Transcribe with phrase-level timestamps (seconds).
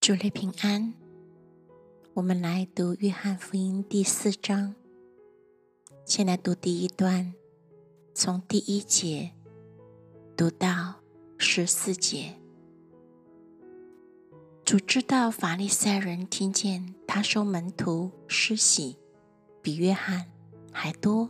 [0.00, 0.94] 主内平安，
[2.14, 4.74] 我们来读约翰福音第四章。
[6.06, 7.34] 先来读第一段，
[8.14, 9.32] 从第一节
[10.34, 10.94] 读到
[11.36, 12.34] 十四节。
[14.64, 18.96] 主知道法利赛人听见他收门徒施洗
[19.60, 20.32] 比约翰
[20.72, 21.28] 还多，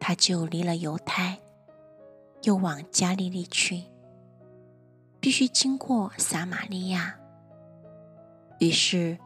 [0.00, 1.40] 他就离了犹太，
[2.42, 3.84] 又往加利利去，
[5.20, 7.19] 必须经过撒玛利亚。
[8.60, 9.16] 于是，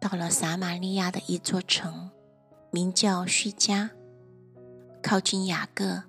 [0.00, 2.12] 到了撒玛利亚的一座城，
[2.70, 3.90] 名叫叙加，
[5.02, 6.04] 靠近雅各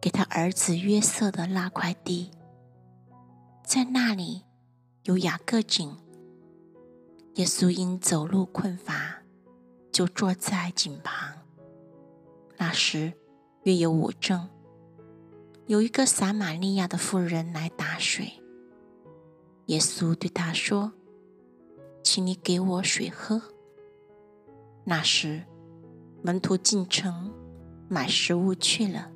[0.00, 2.30] 给他儿子约瑟的那块地，
[3.66, 4.44] 在那里
[5.02, 5.94] 有雅各井。
[7.34, 9.18] 耶稣因走路困乏，
[9.92, 11.34] 就坐在井旁。
[12.56, 13.12] 那时
[13.64, 14.48] 约有五正，
[15.66, 18.42] 有一个撒玛利亚的妇人来打水。
[19.66, 20.94] 耶稣对他说。
[22.02, 23.40] 请你给我水喝。
[24.84, 25.42] 那时，
[26.22, 27.32] 门徒进城
[27.88, 29.10] 买食物去了。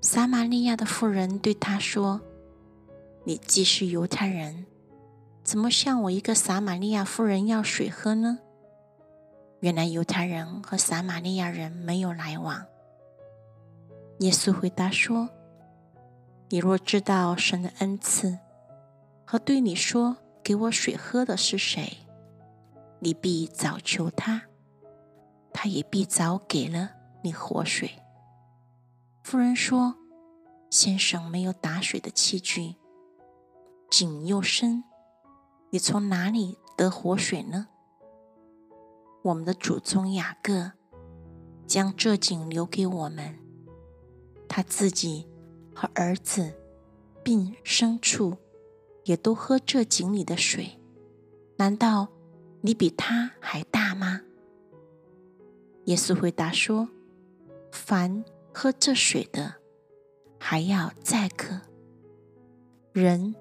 [0.00, 2.20] 撒玛利亚的妇人对他说
[3.24, 4.66] ：“你既是犹太人，
[5.42, 8.38] 怎么向我一个撒玛利亚妇人要水喝呢？”
[9.60, 12.62] 原来犹太人和撒玛利亚人没有来往。
[14.20, 15.30] 耶稣回答说
[16.50, 18.38] ：“你若知道神的恩赐，
[19.24, 22.06] 和对你说。”给我水喝的是谁？
[23.00, 24.44] 你必早求他，
[25.52, 26.92] 他也必早给了
[27.24, 27.90] 你活水。
[29.24, 29.96] 夫人说
[30.70, 32.76] ：“先生没有打水的器具，
[33.90, 34.84] 井又深，
[35.70, 37.66] 你从哪里得活水呢？”
[39.24, 40.70] 我们的祖宗雅各
[41.66, 43.36] 将这井留给我们，
[44.48, 45.28] 他自己
[45.74, 46.54] 和儿子
[47.24, 48.36] 并牲畜。
[49.06, 50.80] 也都喝这井里的水，
[51.56, 52.08] 难道
[52.60, 54.20] 你比他还大吗？
[55.84, 56.88] 耶稣回答说
[57.70, 59.54] ：“凡喝这水的，
[60.40, 61.60] 还要再渴。
[62.92, 63.36] 人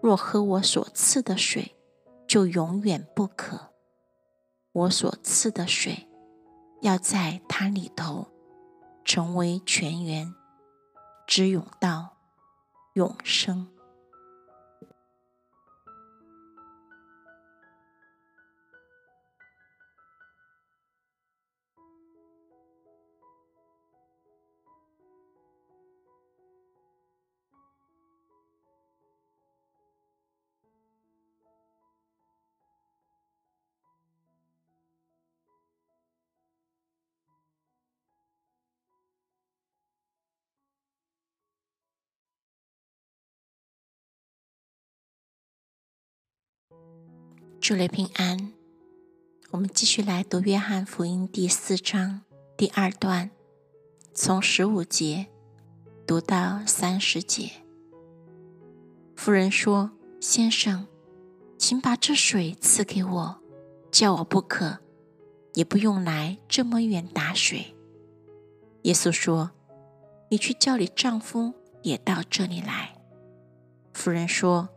[0.00, 1.76] 若喝我所赐的水，
[2.26, 3.72] 就永远不渴。
[4.72, 6.08] 我所赐的水，
[6.82, 8.26] 要在他里头
[9.04, 10.34] 成为泉源，
[11.24, 12.16] 直涌到
[12.94, 13.68] 永生。”
[47.60, 48.52] 祝你平安。
[49.50, 52.22] 我们继续来读《约翰福音》第四章
[52.56, 53.30] 第二段，
[54.12, 55.26] 从十五节
[56.06, 57.50] 读到三十节。
[59.16, 59.90] 夫人说
[60.20, 60.86] ：“先生，
[61.56, 63.40] 请把这水赐给我，
[63.90, 64.78] 叫我不渴，
[65.54, 67.74] 也不用来这么远打水。”
[68.82, 69.50] 耶稣说
[70.30, 71.52] ：“你去叫你丈夫
[71.82, 72.94] 也到这里来。”
[73.92, 74.68] 夫人说：“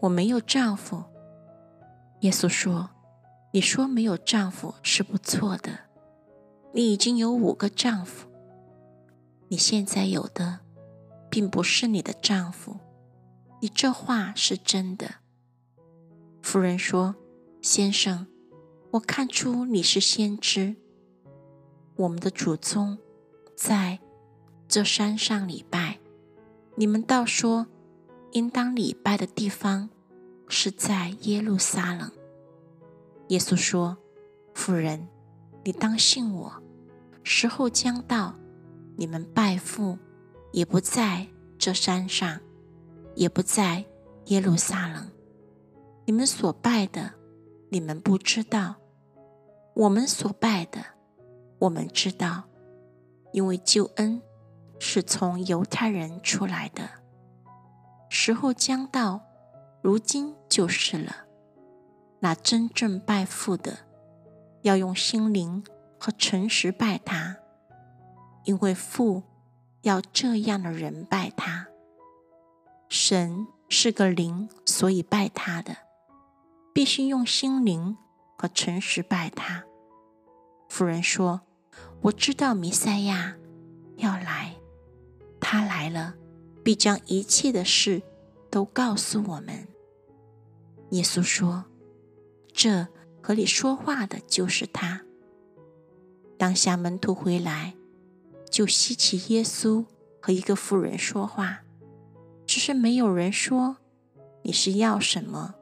[0.00, 1.04] 我没有丈夫。”
[2.20, 2.90] 耶稣说
[3.54, 5.78] ：“你说没有丈夫是不错的，
[6.74, 8.28] 你已经有五个丈夫。
[9.48, 10.60] 你现在有的，
[11.30, 12.80] 并不是你的丈夫。
[13.60, 15.16] 你这话是真的。”
[16.42, 17.14] 夫人说
[17.62, 18.26] ：“先生，
[18.92, 20.74] 我看出你是先知。
[21.96, 22.98] 我们的祖宗
[23.56, 24.00] 在
[24.66, 25.98] 这山上礼拜，
[26.74, 27.66] 你们倒说
[28.32, 29.90] 应当礼拜的地方。”
[30.48, 32.10] 是在耶路撒冷。
[33.28, 33.96] 耶稣说
[34.54, 35.06] ：“妇人，
[35.62, 36.50] 你当信我，
[37.22, 38.34] 时候将到，
[38.96, 39.98] 你们拜父
[40.50, 41.26] 也不在
[41.58, 42.40] 这山上，
[43.14, 43.84] 也不在
[44.26, 45.10] 耶路撒冷。
[46.06, 47.12] 你们所拜的，
[47.68, 48.76] 你们不知道；
[49.74, 50.82] 我们所拜的，
[51.58, 52.44] 我们知道，
[53.32, 54.22] 因为救恩
[54.78, 56.88] 是从犹太人出来的。
[58.08, 59.20] 时候将到。”
[59.80, 61.24] 如今就是了。
[62.20, 63.78] 那真正拜父的，
[64.62, 65.62] 要用心灵
[65.98, 67.36] 和诚实拜他，
[68.44, 69.22] 因为父
[69.82, 71.68] 要这样的人拜他。
[72.88, 75.76] 神是个灵，所以拜他的
[76.72, 77.96] 必须用心灵
[78.36, 79.64] 和诚实拜他。
[80.68, 81.42] 夫人说
[82.02, 83.36] ：“我知道弥赛亚
[83.96, 84.56] 要来，
[85.40, 86.14] 他来了，
[86.64, 88.02] 必将一切的事。”
[88.50, 89.67] 都告诉我们，
[90.90, 91.64] 耶稣说
[92.52, 92.88] ：“这
[93.22, 95.02] 和你说话的就是他。”
[96.38, 97.74] 当下门徒回来，
[98.50, 99.84] 就稀奇耶稣
[100.20, 101.60] 和一个妇人说话，
[102.46, 103.78] 只是没有人说
[104.42, 105.54] 你是要什么，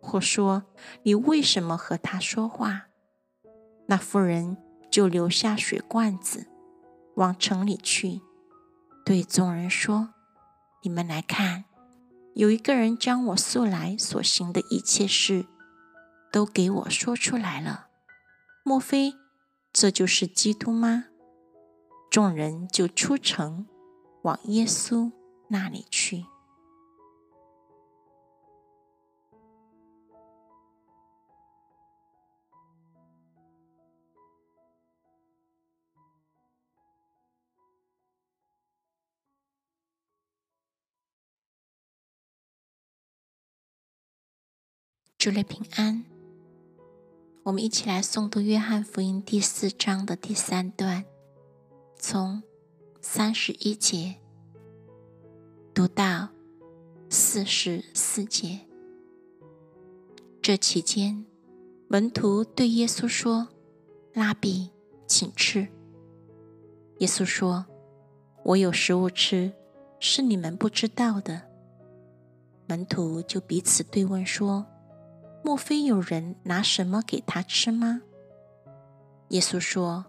[0.00, 0.64] 或说
[1.02, 2.86] 你为什么和他说话。
[3.86, 4.56] 那妇人
[4.90, 6.46] 就留下水罐子，
[7.16, 8.22] 往城里去，
[9.04, 10.14] 对众人说
[10.82, 11.64] ：“你们来看，
[12.34, 15.46] 有一个人将我素来所行的一切事，
[16.32, 17.86] 都给我说出来了。
[18.64, 19.14] 莫非
[19.72, 21.04] 这就是基督吗？”
[22.10, 23.66] 众人就出城，
[24.22, 25.12] 往耶稣
[25.48, 26.26] 那里去。
[45.24, 46.04] 主内平安，
[47.44, 51.06] 我们一起来诵读《约翰福音》第四章的第三段，
[51.96, 52.42] 从
[53.00, 54.16] 三十一节
[55.72, 56.28] 读到
[57.08, 58.60] 四十四节。
[60.42, 61.24] 这期间，
[61.88, 63.48] 门徒对耶稣说
[64.12, 64.72] ：“拉比，
[65.06, 65.66] 请吃。”
[67.00, 67.64] 耶稣说
[68.44, 69.54] ：“我有食物吃，
[69.98, 71.48] 是你们不知道的。”
[72.68, 74.66] 门徒就彼此对问说。
[75.44, 78.00] 莫非有人拿什么给他吃吗？
[79.28, 80.06] 耶稣说：“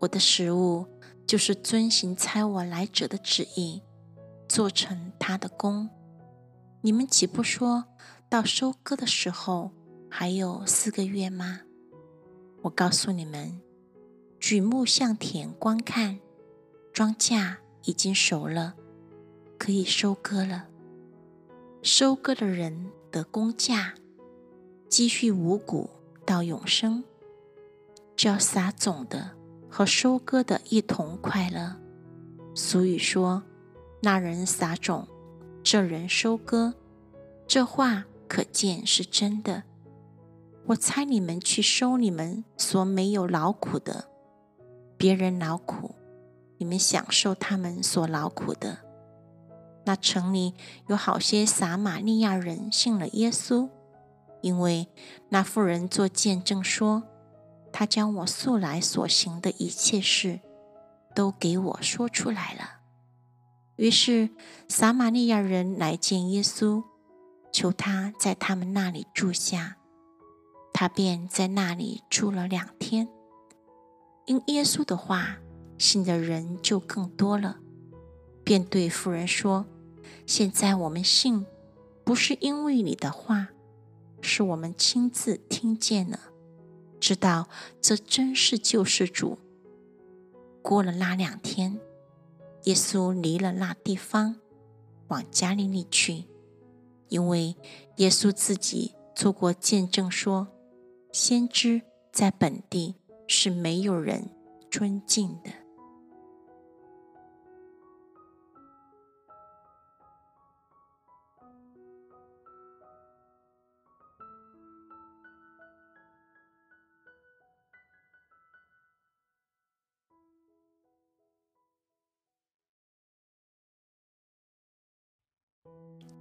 [0.00, 0.86] 我的食物
[1.26, 3.82] 就是遵行差我来者的旨意，
[4.46, 5.88] 做成他的功。
[6.82, 7.86] 你们岂不说
[8.28, 9.70] 到收割的时候
[10.10, 11.62] 还有四个月吗？
[12.60, 13.58] 我告诉你们，
[14.38, 16.18] 举目向田观看，
[16.92, 18.74] 庄稼已经熟了，
[19.58, 20.66] 可以收割了。
[21.82, 23.94] 收割的人得工价。”
[24.88, 25.90] 积蓄五谷
[26.24, 27.02] 到永生，
[28.16, 29.32] 叫撒种的
[29.68, 31.76] 和收割的一同快乐。
[32.54, 33.42] 俗语说
[34.00, 35.06] ：“那人撒种，
[35.62, 36.74] 这人收割。”
[37.46, 39.64] 这话可见是真的。
[40.66, 44.08] 我猜你们去收你们所没有劳苦的，
[44.96, 45.94] 别人劳苦，
[46.58, 48.78] 你们享受他们所劳苦的。
[49.84, 50.54] 那城里
[50.88, 53.68] 有好些撒玛利亚人信了耶稣。
[54.42, 54.88] 因为
[55.30, 57.02] 那妇人做见证说，
[57.72, 60.40] 他将我素来所行的一切事，
[61.14, 62.80] 都给我说出来了。
[63.76, 64.30] 于是
[64.68, 66.82] 撒玛利亚人来见耶稣，
[67.52, 69.76] 求他在他们那里住下，
[70.72, 73.08] 他便在那里住了两天。
[74.26, 75.36] 因耶稣的话，
[75.78, 77.58] 信的人就更多了，
[78.42, 79.66] 便对妇人说
[80.26, 81.44] ：“现在我们信，
[82.04, 83.48] 不是因为你的话。”
[84.26, 86.18] 是我们亲自听见了，
[86.98, 87.48] 知道
[87.80, 89.38] 这真是救世主。
[90.60, 91.78] 过了那两天，
[92.64, 94.36] 耶稣离了那地方，
[95.08, 96.24] 往加利利去，
[97.08, 97.54] 因为
[97.98, 100.48] 耶稣自己做过见证说，
[101.12, 101.82] 先知
[102.12, 102.96] 在本地
[103.28, 104.28] 是没有人
[104.68, 105.50] 尊敬的。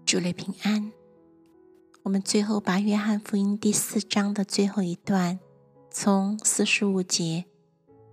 [0.05, 0.91] 主内平安。
[2.03, 5.39] 我们最后把约翰福音第四章的最后一段，
[5.89, 7.45] 从四十五节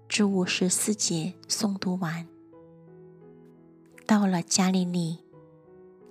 [0.08, 2.26] 至五十四节诵读完。
[4.06, 5.18] 到了加利利，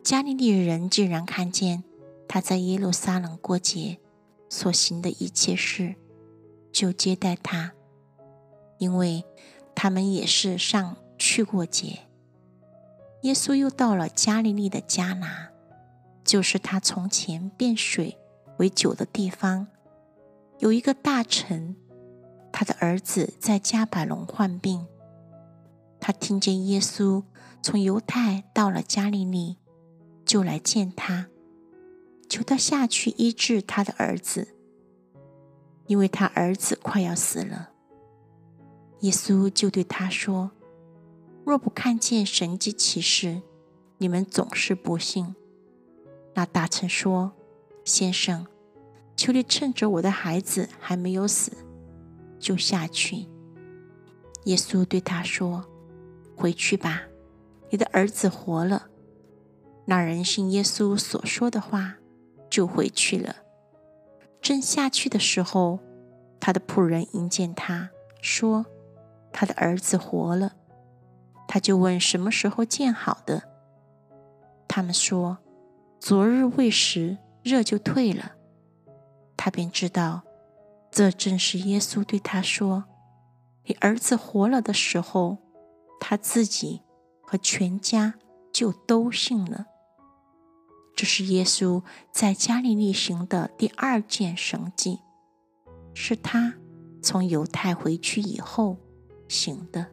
[0.04, 1.84] 加利利人竟然看见
[2.28, 4.00] 他在耶路撒冷过节
[4.48, 5.96] 所行的一切事，
[6.72, 7.74] 就接待他，
[8.78, 9.26] 因为
[9.74, 12.00] 他们也是上去过节。
[13.22, 15.50] 耶稣又到了加利利的迦拿，
[16.24, 18.18] 就是他从前变水
[18.58, 19.68] 为酒的地方。
[20.58, 21.76] 有一个大臣，
[22.52, 24.88] 他的儿子在加百隆患病。
[26.00, 27.24] 他听见耶稣
[27.62, 29.58] 从犹太到了加利利，
[30.26, 31.28] 就来见他，
[32.28, 34.56] 求他下去医治他的儿子，
[35.86, 37.70] 因为他儿子快要死了。
[39.02, 40.50] 耶稣就对他说。
[41.44, 43.42] 若不看见神迹奇事，
[43.98, 45.36] 你们总是不信。
[46.34, 47.34] 那大臣说
[47.84, 48.46] ：“先生，
[49.18, 51.52] 求你趁着我的孩子还没有死，
[52.40, 53.28] 就下去。”
[54.46, 55.66] 耶稣对他说
[56.38, 57.04] ：“回去吧，
[57.70, 58.88] 你的儿子活了。”
[59.86, 61.98] 那人信耶稣所说的话，
[62.50, 63.38] 就回去了。
[64.40, 65.80] 正下去的时候，
[66.40, 67.90] 他的仆人迎见他，
[68.22, 68.66] 说
[69.34, 70.54] ：“他的儿子活了。”
[71.54, 73.44] 他就问什么时候建好的。
[74.70, 75.40] 他们说
[76.00, 78.36] ：“昨日未时，热就退了。”
[79.36, 80.22] 他便知道，
[80.92, 82.86] 这正是耶稣对他说
[83.68, 85.40] ：“你儿子活了”的时候，
[86.00, 86.84] 他自己
[87.22, 88.14] 和全家
[88.54, 89.66] 就都信了。
[90.96, 95.00] 这是耶稣在加利利行的第二件神迹，
[95.94, 96.54] 是他
[97.04, 98.78] 从犹太回去以后
[99.28, 99.88] 行的。